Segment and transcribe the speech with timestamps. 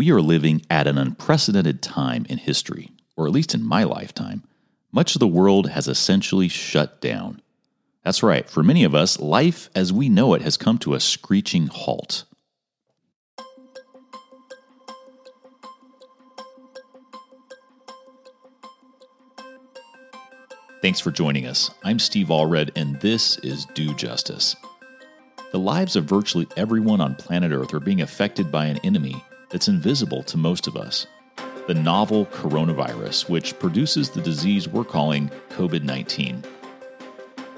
[0.00, 4.44] We are living at an unprecedented time in history, or at least in my lifetime.
[4.90, 7.42] Much of the world has essentially shut down.
[8.02, 11.00] That's right, for many of us, life as we know it has come to a
[11.00, 12.24] screeching halt.
[20.80, 21.72] Thanks for joining us.
[21.84, 24.56] I'm Steve Allred, and this is Do Justice.
[25.52, 29.68] The lives of virtually everyone on planet Earth are being affected by an enemy that's
[29.68, 31.06] invisible to most of us
[31.66, 36.42] the novel coronavirus, which produces the disease we're calling COVID 19.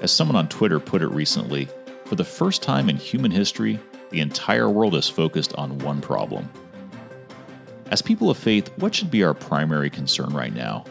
[0.01, 1.67] As someone on Twitter put it recently,
[2.05, 3.79] for the first time in human history,
[4.11, 6.47] the entire world is focused on one problem.
[7.89, 10.85] As people of faith, what should be our primary concern right now?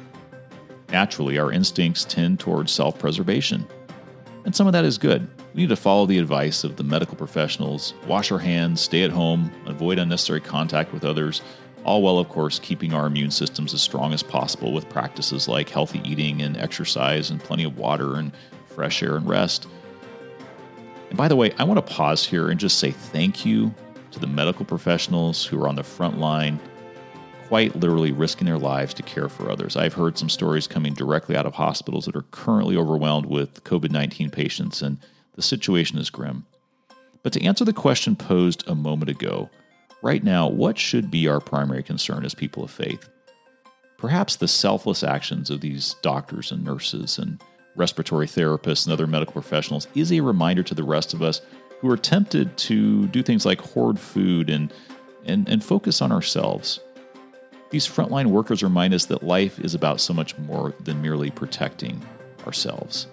[0.88, 3.66] Naturally, our instincts tend towards self preservation.
[4.44, 5.28] And some of that is good.
[5.54, 9.10] We need to follow the advice of the medical professionals, wash our hands, stay at
[9.10, 11.42] home, avoid unnecessary contact with others,
[11.84, 15.68] all while, of course, keeping our immune systems as strong as possible with practices like
[15.68, 18.32] healthy eating and exercise and plenty of water and
[18.68, 19.66] fresh air and rest.
[21.10, 23.74] And by the way, I want to pause here and just say thank you
[24.12, 26.58] to the medical professionals who are on the front line,
[27.48, 29.76] quite literally risking their lives to care for others.
[29.76, 33.90] I've heard some stories coming directly out of hospitals that are currently overwhelmed with COVID
[33.90, 34.96] 19 patients, and
[35.34, 36.46] the situation is grim.
[37.22, 39.50] But to answer the question posed a moment ago,
[40.02, 43.08] right now, what should be our primary concern as people of faith?
[43.96, 47.40] Perhaps the selfless actions of these doctors and nurses and
[47.76, 51.40] respiratory therapists and other medical professionals is a reminder to the rest of us
[51.80, 54.72] who are tempted to do things like hoard food and,
[55.24, 56.80] and, and focus on ourselves.
[57.70, 62.04] These frontline workers remind us that life is about so much more than merely protecting
[62.44, 63.06] ourselves.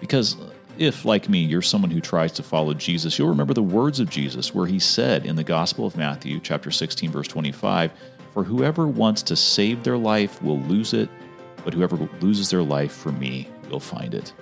[0.00, 0.36] Because
[0.78, 4.10] if, like me, you're someone who tries to follow Jesus, you'll remember the words of
[4.10, 7.92] Jesus where he said in the Gospel of Matthew, chapter 16, verse 25,
[8.32, 11.08] For whoever wants to save their life will lose it,
[11.64, 14.32] but whoever loses their life for me will find it.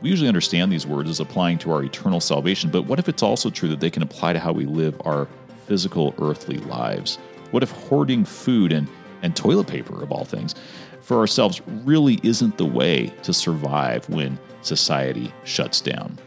[0.00, 3.22] We usually understand these words as applying to our eternal salvation, but what if it's
[3.22, 5.26] also true that they can apply to how we live our
[5.66, 7.16] physical earthly lives?
[7.50, 8.86] What if hoarding food and,
[9.24, 10.54] and toilet paper, of all things,
[11.00, 16.18] for ourselves really isn't the way to survive when society shuts down.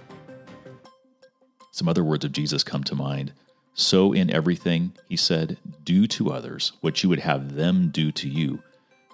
[1.71, 3.33] Some other words of Jesus come to mind.
[3.75, 8.27] So, in everything, he said, do to others what you would have them do to
[8.27, 8.63] you.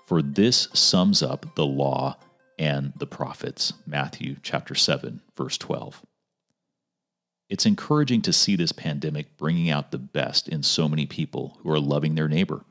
[0.06, 2.18] For this sums up the law
[2.58, 3.74] and the prophets.
[3.86, 6.02] Matthew chapter 7, verse 12.
[7.50, 11.70] It's encouraging to see this pandemic bringing out the best in so many people who
[11.70, 12.64] are loving their neighbor.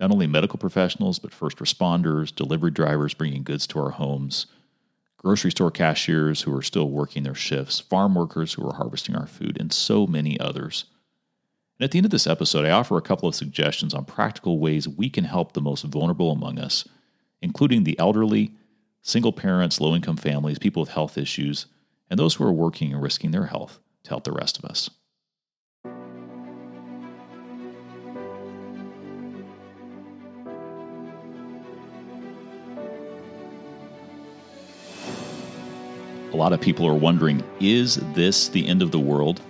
[0.00, 4.46] Not only medical professionals, but first responders, delivery drivers bringing goods to our homes,
[5.18, 9.26] grocery store cashiers who are still working their shifts, farm workers who are harvesting our
[9.26, 10.86] food, and so many others.
[11.78, 14.58] And at the end of this episode, I offer a couple of suggestions on practical
[14.58, 16.88] ways we can help the most vulnerable among us,
[17.42, 18.52] including the elderly,
[19.02, 21.66] single parents, low income families, people with health issues,
[22.08, 24.88] and those who are working and risking their health to help the rest of us.
[36.32, 39.40] A lot of people are wondering is this the end of the world?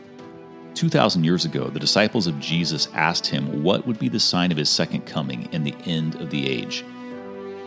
[0.75, 4.57] 2,000 years ago, the disciples of Jesus asked him what would be the sign of
[4.57, 6.83] his second coming and the end of the age.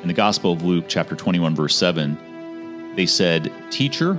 [0.01, 4.15] In the Gospel of Luke, chapter 21, verse 7, they said, Teacher,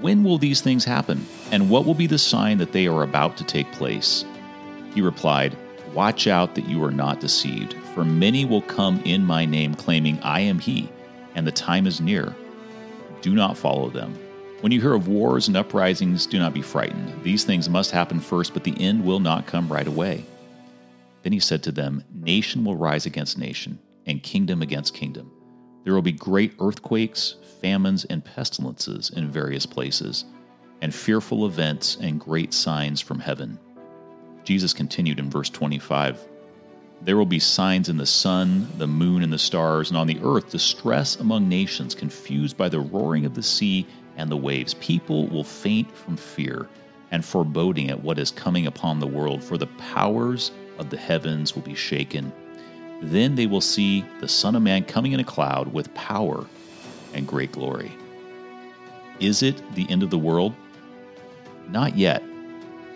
[0.00, 1.26] when will these things happen?
[1.50, 4.24] And what will be the sign that they are about to take place?
[4.94, 5.56] He replied,
[5.94, 10.20] Watch out that you are not deceived, for many will come in my name, claiming,
[10.20, 10.88] I am he,
[11.34, 12.36] and the time is near
[13.22, 14.18] do not follow them.
[14.60, 17.24] When you hear of wars and uprisings, do not be frightened.
[17.24, 20.24] These things must happen first, but the end will not come right away.
[21.22, 25.30] Then he said to them, Nation will rise against nation, and kingdom against kingdom.
[25.84, 30.24] There will be great earthquakes, famines, and pestilences in various places,
[30.80, 33.58] and fearful events and great signs from heaven.
[34.44, 36.28] Jesus continued in verse 25
[37.04, 40.20] there will be signs in the sun, the moon, and the stars, and on the
[40.22, 44.74] earth distress among nations, confused by the roaring of the sea and the waves.
[44.74, 46.68] People will faint from fear
[47.10, 51.54] and foreboding at what is coming upon the world, for the powers of the heavens
[51.54, 52.32] will be shaken.
[53.02, 56.46] Then they will see the Son of Man coming in a cloud with power
[57.14, 57.90] and great glory.
[59.18, 60.54] Is it the end of the world?
[61.68, 62.22] Not yet.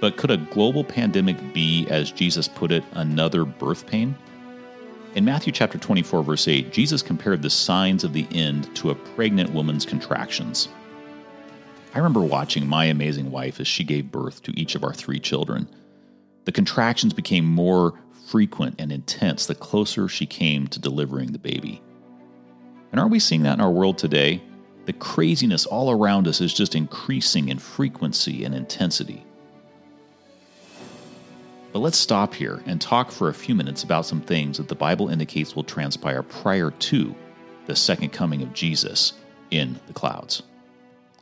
[0.00, 4.16] But could a global pandemic be, as Jesus put it, another birth pain?
[5.14, 8.94] In Matthew chapter 24, verse 8, Jesus compared the signs of the end to a
[8.94, 10.68] pregnant woman's contractions.
[11.94, 15.18] I remember watching my amazing wife as she gave birth to each of our three
[15.18, 15.66] children.
[16.44, 17.94] The contractions became more
[18.26, 21.80] frequent and intense the closer she came to delivering the baby.
[22.92, 24.42] And aren't we seeing that in our world today?
[24.84, 29.25] The craziness all around us is just increasing in frequency and intensity.
[31.76, 34.74] But let's stop here and talk for a few minutes about some things that the
[34.74, 37.14] Bible indicates will transpire prior to
[37.66, 39.12] the second coming of Jesus
[39.50, 40.42] in the clouds.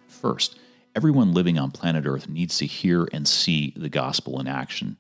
[0.06, 0.56] First,
[0.94, 4.96] everyone living on planet Earth needs to hear and see the gospel in action.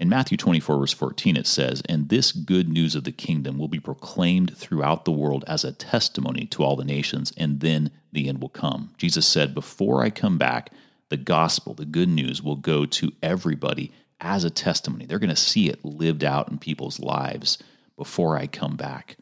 [0.00, 3.68] In Matthew 24, verse 14, it says, And this good news of the kingdom will
[3.68, 8.28] be proclaimed throughout the world as a testimony to all the nations, and then the
[8.28, 8.90] end will come.
[8.96, 10.70] Jesus said, Before I come back,
[11.08, 13.92] the gospel, the good news, will go to everybody
[14.22, 15.04] as a testimony.
[15.04, 17.58] They're going to see it lived out in people's lives
[17.96, 19.16] before I come back.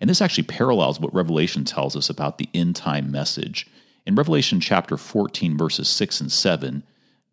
[0.00, 3.66] And this actually parallels what Revelation tells us about the end time message.
[4.06, 6.82] In Revelation chapter 14, verses 6 and 7,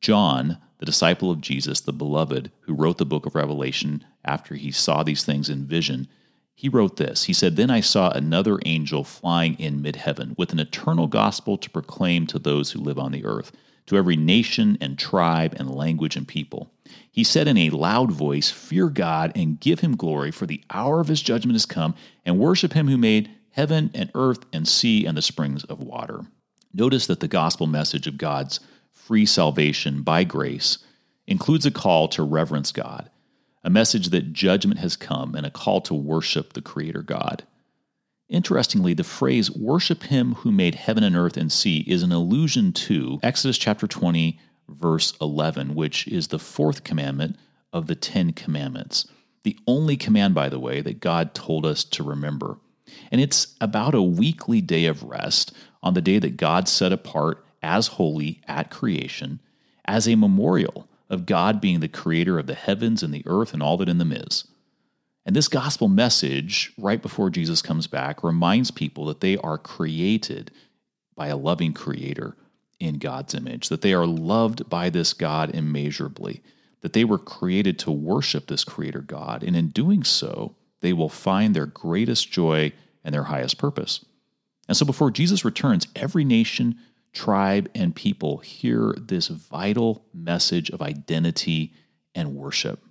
[0.01, 4.71] John, the disciple of Jesus, the beloved, who wrote the book of Revelation after he
[4.71, 6.07] saw these things in vision,
[6.53, 7.25] he wrote this.
[7.25, 11.57] He said, Then I saw another angel flying in mid heaven with an eternal gospel
[11.57, 13.51] to proclaim to those who live on the earth,
[13.87, 16.71] to every nation and tribe and language and people.
[17.11, 20.99] He said in a loud voice, Fear God and give him glory, for the hour
[20.99, 21.95] of his judgment has come,
[22.25, 26.25] and worship him who made heaven and earth and sea and the springs of water.
[26.73, 28.59] Notice that the gospel message of God's
[28.91, 30.77] free salvation by grace
[31.25, 33.09] includes a call to reverence God,
[33.63, 37.43] a message that judgment has come, and a call to worship the Creator God.
[38.29, 42.73] Interestingly, the phrase worship him who made heaven and earth and sea is an allusion
[42.73, 47.37] to Exodus chapter 20, verse 11, which is the fourth commandment
[47.71, 49.07] of the Ten Commandments.
[49.43, 52.57] The only command, by the way, that God told us to remember.
[53.11, 57.45] And it's about a weekly day of rest on the day that God set apart
[57.63, 59.39] as holy at creation
[59.85, 63.63] as a memorial of God being the creator of the heavens and the earth and
[63.63, 64.43] all that in them is.
[65.27, 70.51] And this gospel message, right before Jesus comes back, reminds people that they are created
[71.17, 72.37] by a loving creator
[72.79, 76.41] in God's image, that they are loved by this God immeasurably,
[76.79, 81.09] that they were created to worship this creator God, and in doing so, they will
[81.09, 82.71] find their greatest joy
[83.03, 84.05] and their highest purpose.
[84.69, 86.77] And so before Jesus returns, every nation,
[87.11, 91.73] tribe, and people hear this vital message of identity
[92.15, 92.81] and worship.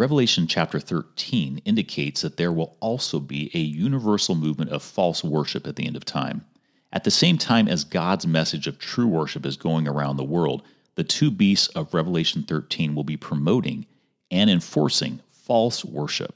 [0.00, 5.66] Revelation chapter 13 indicates that there will also be a universal movement of false worship
[5.66, 6.46] at the end of time.
[6.90, 10.62] At the same time as God's message of true worship is going around the world,
[10.94, 13.84] the two beasts of Revelation 13 will be promoting
[14.30, 16.34] and enforcing false worship.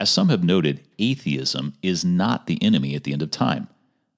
[0.00, 3.68] As some have noted, atheism is not the enemy at the end of time.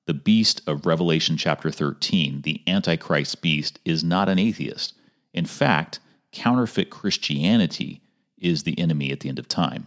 [0.05, 4.95] The beast of Revelation chapter 13, the Antichrist beast, is not an atheist.
[5.35, 5.99] In fact,
[6.31, 8.03] counterfeit Christianity
[8.39, 9.87] is the enemy at the end of time.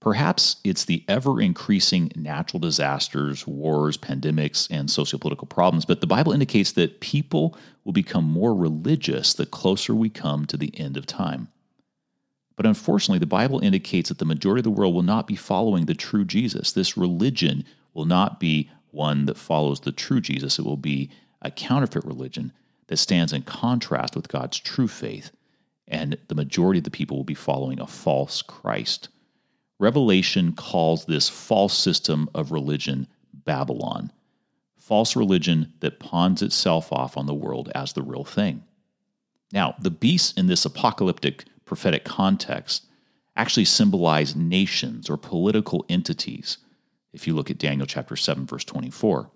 [0.00, 6.32] Perhaps it's the ever increasing natural disasters, wars, pandemics, and sociopolitical problems, but the Bible
[6.32, 11.06] indicates that people will become more religious the closer we come to the end of
[11.06, 11.48] time.
[12.56, 15.86] But unfortunately, the Bible indicates that the majority of the world will not be following
[15.86, 16.72] the true Jesus.
[16.72, 17.64] This religion
[17.94, 22.52] will not be one that follows the true Jesus, it will be a counterfeit religion
[22.88, 25.30] that stands in contrast with God's true faith,
[25.88, 29.08] and the majority of the people will be following a false Christ.
[29.78, 34.12] Revelation calls this false system of religion Babylon,
[34.78, 38.62] false religion that pawns itself off on the world as the real thing.
[39.52, 42.86] Now, the beasts in this apocalyptic prophetic context
[43.36, 46.58] actually symbolize nations or political entities,
[47.12, 49.30] if you look at Daniel chapter 7, verse 24.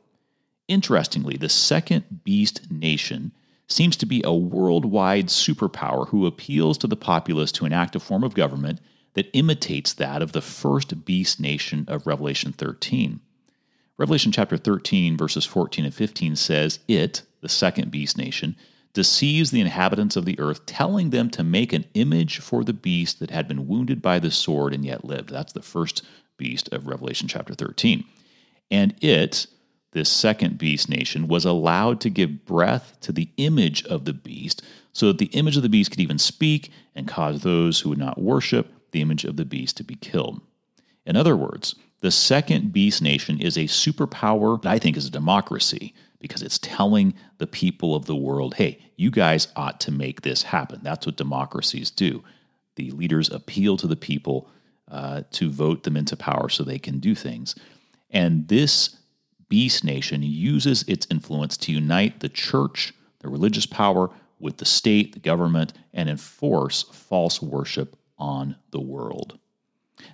[0.68, 3.32] Interestingly, the second beast nation
[3.68, 8.22] seems to be a worldwide superpower who appeals to the populace to enact a form
[8.22, 8.80] of government
[9.14, 13.20] that imitates that of the first beast nation of Revelation 13.
[13.98, 18.56] Revelation chapter 13, verses 14 and 15 says, It, the second beast nation,
[18.92, 23.20] deceives the inhabitants of the earth, telling them to make an image for the beast
[23.20, 25.30] that had been wounded by the sword and yet lived.
[25.30, 26.02] That's the first
[26.36, 28.04] beast of Revelation chapter 13.
[28.70, 29.46] And it,
[29.92, 34.62] this second beast nation, was allowed to give breath to the image of the beast,
[34.92, 37.98] so that the image of the beast could even speak and cause those who would
[37.98, 40.40] not worship the image of the beast to be killed.
[41.04, 45.10] In other words, the second beast nation is a superpower that I think is a
[45.10, 50.22] democracy because it's telling the people of the world, hey, you guys ought to make
[50.22, 50.80] this happen.
[50.82, 52.24] That's what democracies do.
[52.76, 54.48] The leaders appeal to the people
[54.90, 57.54] uh, to vote them into power so they can do things.
[58.10, 58.96] And this
[59.48, 65.12] beast nation uses its influence to unite the church, the religious power, with the state,
[65.12, 69.38] the government, and enforce false worship on the world.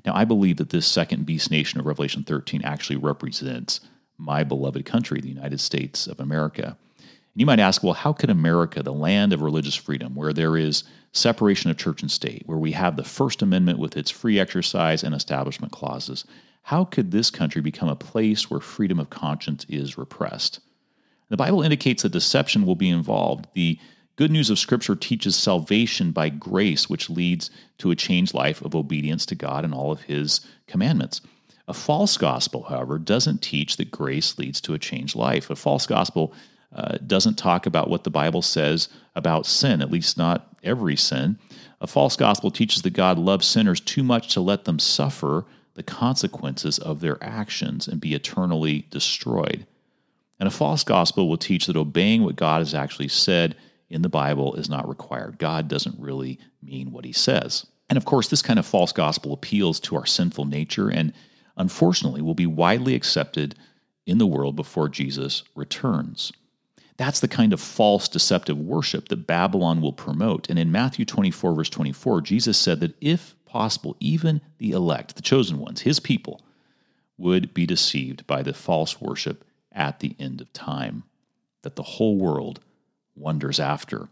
[0.05, 3.81] Now, I believe that this second beast nation of Revelation 13 actually represents
[4.17, 6.77] my beloved country, the United States of America.
[6.99, 10.57] And you might ask, well, how could America, the land of religious freedom, where there
[10.57, 14.39] is separation of church and state, where we have the First Amendment with its free
[14.39, 16.25] exercise and establishment clauses,
[16.63, 20.61] how could this country become a place where freedom of conscience is repressed?
[21.29, 23.47] The Bible indicates that deception will be involved.
[23.55, 23.79] The
[24.17, 28.75] good news of Scripture teaches salvation by grace, which leads to a changed life of
[28.75, 31.21] obedience to God and all of His commandments.
[31.67, 35.49] A false gospel, however, doesn't teach that grace leads to a changed life.
[35.49, 36.35] A false gospel
[36.75, 41.39] uh, doesn't talk about what the Bible says about sin, at least not every sin.
[41.81, 45.83] A false gospel teaches that God loves sinners too much to let them suffer the
[45.83, 49.67] consequences of their actions and be eternally destroyed.
[50.39, 53.57] And a false gospel will teach that obeying what God has actually said
[53.89, 55.39] in the Bible is not required.
[55.39, 57.67] God doesn't really mean what he says.
[57.89, 61.13] And of course, this kind of false gospel appeals to our sinful nature and
[61.57, 63.55] unfortunately will be widely accepted
[64.07, 66.33] in the world before Jesus returns.
[66.97, 70.49] That's the kind of false deceptive worship that Babylon will promote.
[70.49, 75.21] And in Matthew 24, verse 24, Jesus said that if possible, even the elect, the
[75.21, 76.41] chosen ones, his people,
[77.19, 81.03] would be deceived by the false worship at the end of time
[81.61, 82.61] that the whole world
[83.15, 84.09] wonders after.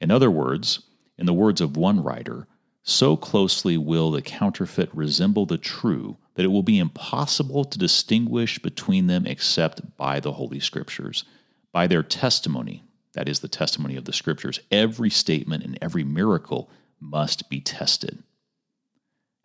[0.00, 0.80] In other words,
[1.16, 2.48] in the words of one writer,
[2.82, 8.58] so closely will the counterfeit resemble the true that it will be impossible to distinguish
[8.58, 11.22] between them except by the Holy Scriptures.
[11.70, 16.68] By their testimony, that is the testimony of the Scriptures, every statement and every miracle
[16.98, 18.24] must be tested.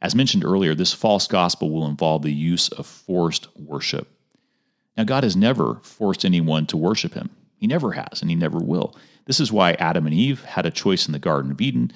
[0.01, 4.07] As mentioned earlier, this false gospel will involve the use of forced worship.
[4.95, 7.29] Now, God has never forced anyone to worship Him.
[7.55, 8.95] He never has, and He never will.
[9.25, 11.91] This is why Adam and Eve had a choice in the Garden of Eden,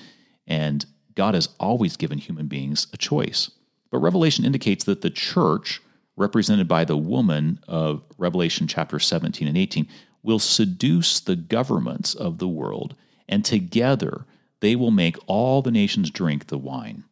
[0.48, 3.52] and God has always given human beings a choice.
[3.92, 5.82] But Revelation indicates that the church,
[6.16, 9.88] represented by the woman of Revelation chapter 17 and 18,
[10.24, 12.96] will seduce the governments of the world,
[13.28, 14.26] and together
[14.60, 17.04] they will make all the nations drink the wine.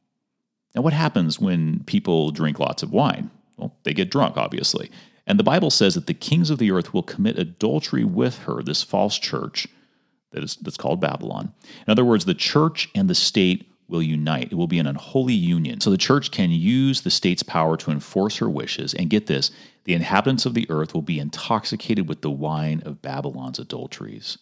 [0.80, 3.32] Now, what happens when people drink lots of wine?
[3.58, 4.90] Well, they get drunk, obviously.
[5.28, 8.64] And the Bible says that the kings of the earth will commit adultery with her,
[8.64, 9.68] this false church
[10.32, 11.52] that is, that's called Babylon.
[11.86, 14.54] In other words, the church and the state will unite.
[14.54, 15.82] It will be an unholy union.
[15.82, 18.94] So the church can use the state's power to enforce her wishes.
[18.94, 19.52] And get this
[19.84, 24.38] the inhabitants of the earth will be intoxicated with the wine of Babylon's adulteries.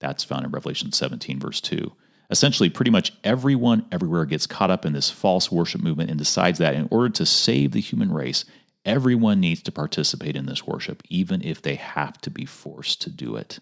[0.00, 1.92] That's found in Revelation 17, verse 2.
[2.30, 6.58] Essentially, pretty much everyone everywhere gets caught up in this false worship movement and decides
[6.58, 8.44] that in order to save the human race,
[8.84, 13.10] everyone needs to participate in this worship, even if they have to be forced to
[13.10, 13.58] do it.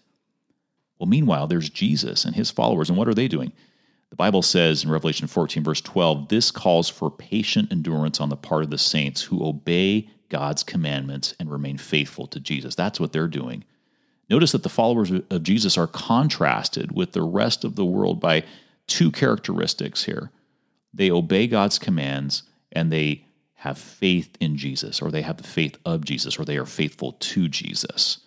[0.99, 3.53] Well, meanwhile, there's Jesus and his followers, and what are they doing?
[4.09, 8.35] The Bible says in Revelation 14, verse 12, this calls for patient endurance on the
[8.35, 12.75] part of the saints who obey God's commandments and remain faithful to Jesus.
[12.75, 13.63] That's what they're doing.
[14.29, 18.43] Notice that the followers of Jesus are contrasted with the rest of the world by
[18.87, 20.31] two characteristics here
[20.93, 25.77] they obey God's commands and they have faith in Jesus, or they have the faith
[25.85, 28.19] of Jesus, or they are faithful to Jesus.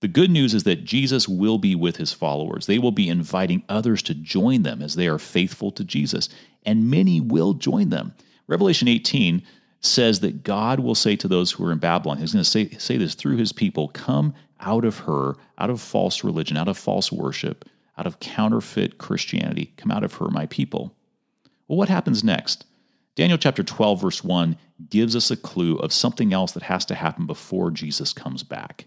[0.00, 2.66] The good news is that Jesus will be with his followers.
[2.66, 6.28] They will be inviting others to join them as they are faithful to Jesus,
[6.64, 8.14] and many will join them.
[8.48, 9.42] Revelation 18
[9.80, 12.70] says that God will say to those who are in Babylon, He's going to say,
[12.78, 16.78] say this through his people come out of her, out of false religion, out of
[16.78, 17.68] false worship,
[17.98, 19.72] out of counterfeit Christianity.
[19.76, 20.94] Come out of her, my people.
[21.68, 22.64] Well, what happens next?
[23.14, 24.56] Daniel chapter 12, verse 1
[24.90, 28.86] gives us a clue of something else that has to happen before Jesus comes back.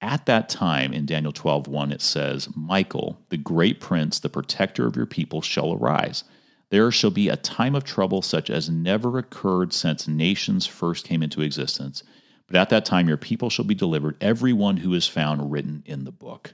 [0.00, 4.86] At that time, in Daniel 12, 1, it says, Michael, the great prince, the protector
[4.86, 6.24] of your people, shall arise.
[6.72, 11.22] There shall be a time of trouble such as never occurred since nations first came
[11.22, 12.02] into existence
[12.52, 15.82] but at that time your people shall be delivered, every one who is found written
[15.86, 16.52] in the book.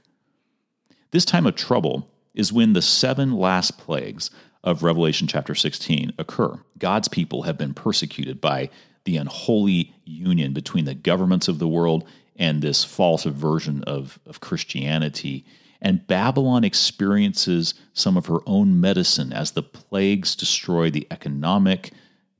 [1.11, 4.31] This time of trouble is when the seven last plagues
[4.63, 6.57] of Revelation chapter 16 occur.
[6.77, 8.69] God's people have been persecuted by
[9.03, 12.07] the unholy union between the governments of the world
[12.37, 15.45] and this false version of, of Christianity.
[15.81, 21.91] And Babylon experiences some of her own medicine as the plagues destroy the economic,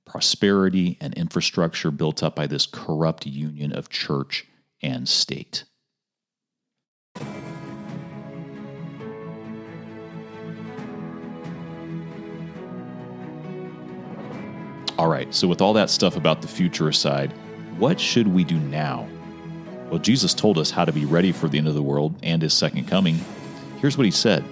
[0.05, 4.46] prosperity and infrastructure built up by this corrupt union of church
[4.81, 5.63] and state.
[14.98, 17.31] All right, so with all that stuff about the future aside,
[17.77, 19.08] what should we do now?
[19.89, 22.41] Well, Jesus told us how to be ready for the end of the world and
[22.41, 23.19] his second coming.
[23.79, 24.43] Here's what he said.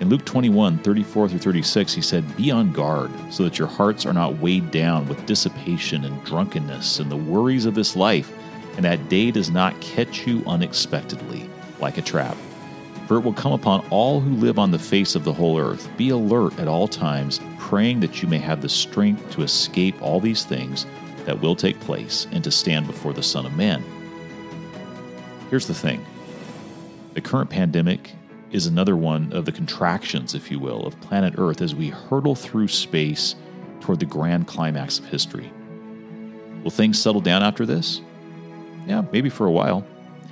[0.00, 4.04] In Luke 21, 34 through 36, he said, Be on guard so that your hearts
[4.04, 8.32] are not weighed down with dissipation and drunkenness and the worries of this life,
[8.74, 12.36] and that day does not catch you unexpectedly like a trap.
[13.06, 15.88] For it will come upon all who live on the face of the whole earth.
[15.96, 20.18] Be alert at all times, praying that you may have the strength to escape all
[20.18, 20.84] these things
[21.26, 23.84] that will take place and to stand before the Son of Man.
[25.54, 26.04] Here's the thing
[27.12, 28.10] the current pandemic
[28.50, 32.34] is another one of the contractions, if you will, of planet Earth as we hurtle
[32.34, 33.36] through space
[33.80, 35.52] toward the grand climax of history.
[36.64, 38.00] Will things settle down after this?
[38.88, 39.86] Yeah, maybe for a while.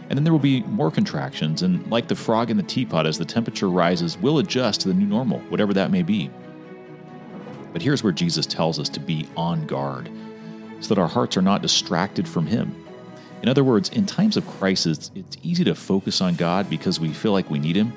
[0.09, 3.17] And then there will be more contractions, and like the frog in the teapot, as
[3.17, 6.33] the temperature rises, we'll adjust to the new normal, whatever that may be.
[7.73, 10.11] But here's where Jesus tells us to be on guard,
[10.81, 12.81] so that our hearts are not distracted from Him.
[13.42, 17.12] In other words, in times of crisis, it's easy to focus on God because we
[17.12, 17.92] feel like we need Him.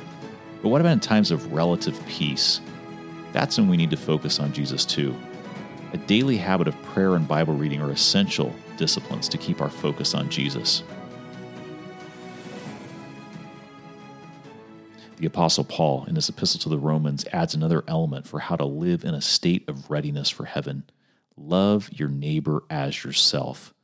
[0.64, 2.60] But what about in times of relative peace?
[3.32, 5.16] That's when we need to focus on Jesus too.
[5.94, 10.16] A daily habit of prayer and Bible reading are essential disciplines to keep our focus
[10.16, 10.84] on Jesus.
[15.18, 18.66] The Apostle Paul, in his epistle to the Romans, adds another element for how to
[18.66, 20.90] live in a state of readiness for heaven.
[21.38, 23.75] Love your neighbor as yourself.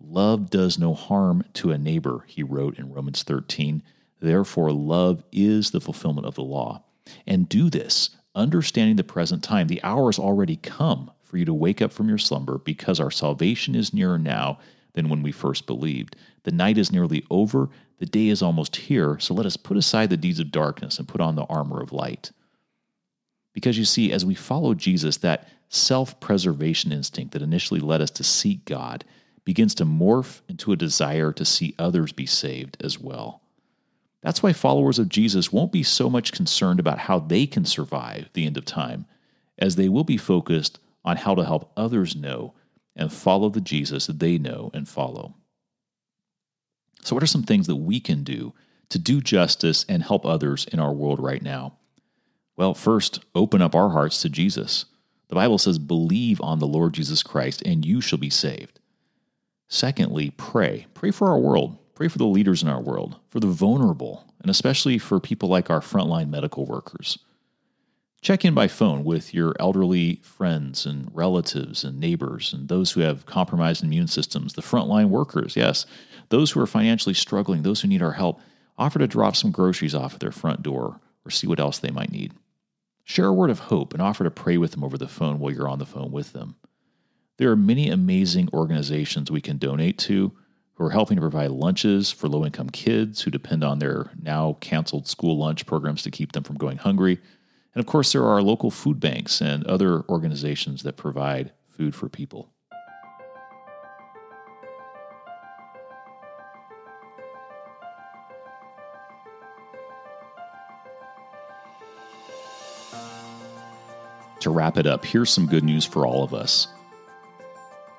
[0.00, 3.82] Love does no harm to a neighbor, he wrote in Romans 13.
[4.20, 6.82] Therefore, love is the fulfillment of the law.
[7.26, 9.68] And do this, understanding the present time.
[9.68, 13.10] The hour has already come for you to wake up from your slumber, because our
[13.10, 14.58] salvation is nearer now
[14.92, 16.16] than when we first believed.
[16.44, 20.10] The night is nearly over, the day is almost here, so let us put aside
[20.10, 22.30] the deeds of darkness and put on the armor of light.
[23.52, 28.10] Because you see, as we follow Jesus, that self preservation instinct that initially led us
[28.12, 29.04] to seek God
[29.44, 33.42] begins to morph into a desire to see others be saved as well.
[34.22, 38.30] That's why followers of Jesus won't be so much concerned about how they can survive
[38.32, 39.04] the end of time,
[39.58, 42.54] as they will be focused on how to help others know
[42.96, 45.34] and follow the Jesus that they know and follow.
[47.02, 48.54] So, what are some things that we can do
[48.88, 51.74] to do justice and help others in our world right now?
[52.56, 54.86] Well, first, open up our hearts to Jesus.
[55.28, 58.80] The Bible says, Believe on the Lord Jesus Christ, and you shall be saved.
[59.74, 60.86] Secondly, pray.
[60.94, 61.76] Pray for our world.
[61.96, 65.68] Pray for the leaders in our world, for the vulnerable, and especially for people like
[65.68, 67.18] our frontline medical workers.
[68.20, 73.00] Check in by phone with your elderly friends and relatives and neighbors and those who
[73.00, 75.86] have compromised immune systems, the frontline workers, yes,
[76.28, 78.40] those who are financially struggling, those who need our help.
[78.78, 81.90] Offer to drop some groceries off at their front door or see what else they
[81.90, 82.32] might need.
[83.02, 85.52] Share a word of hope and offer to pray with them over the phone while
[85.52, 86.54] you're on the phone with them.
[87.36, 90.32] There are many amazing organizations we can donate to
[90.74, 94.56] who are helping to provide lunches for low income kids who depend on their now
[94.60, 97.18] canceled school lunch programs to keep them from going hungry.
[97.74, 102.08] And of course, there are local food banks and other organizations that provide food for
[102.08, 102.50] people.
[114.38, 116.68] To wrap it up, here's some good news for all of us.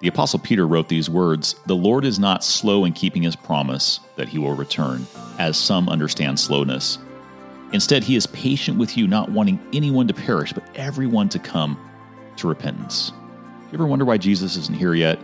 [0.06, 4.00] The Apostle Peter wrote these words The Lord is not slow in keeping his promise
[4.18, 5.08] that he will return,
[5.40, 7.00] as some understand slowness
[7.74, 11.76] Instead, he is patient with you, not wanting anyone to perish, but everyone to come
[12.38, 13.12] to repentance.
[13.72, 15.20] You ever wonder why Jesus isn't here yet?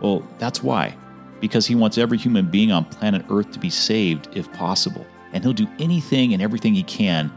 [0.00, 0.96] Well, that's why.
[1.40, 5.06] Because he wants every human being on planet Earth to be saved if possible.
[5.32, 7.32] And he'll do anything and everything he can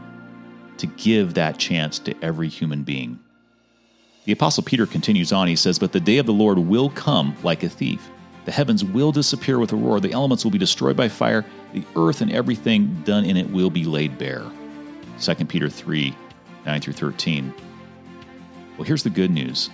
[0.78, 3.20] to give that chance to every human being.
[4.24, 5.48] The Apostle Peter continues on.
[5.48, 8.10] He says, But the day of the Lord will come like a thief.
[8.46, 11.84] The heavens will disappear with a roar, the elements will be destroyed by fire, the
[11.96, 14.44] earth and everything done in it will be laid bare.
[15.20, 16.14] 2 Peter 3
[16.66, 17.54] 9 through 13.
[18.76, 19.70] Well, here's the good news.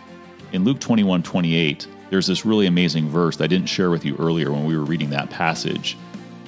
[0.53, 4.17] In Luke 21 28, there's this really amazing verse that I didn't share with you
[4.17, 5.97] earlier when we were reading that passage.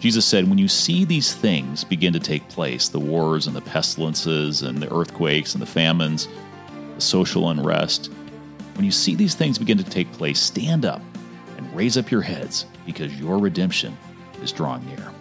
[0.01, 3.61] Jesus said, When you see these things begin to take place, the wars and the
[3.61, 6.27] pestilences and the earthquakes and the famines,
[6.99, 8.11] social unrest,
[8.75, 11.03] when you see these things begin to take place, stand up
[11.57, 13.97] and raise up your heads because your redemption
[14.43, 15.13] is drawing near.